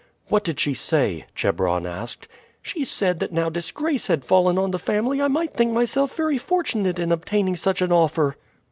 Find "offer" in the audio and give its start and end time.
7.91-8.35